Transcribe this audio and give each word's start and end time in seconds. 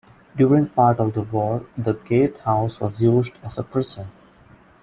During 0.35 0.67
part 0.69 0.97
of 0.99 1.13
the 1.13 1.21
war 1.21 1.63
the 1.77 1.93
gatehouse 1.93 2.79
was 2.79 2.99
used 2.99 3.33
as 3.43 3.59
a 3.59 3.63
prison. 3.63 4.07